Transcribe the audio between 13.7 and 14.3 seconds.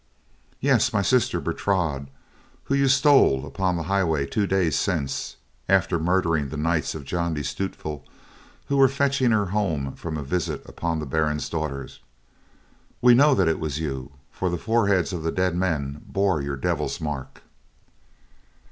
you